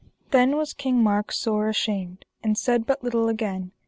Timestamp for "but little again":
2.87-3.71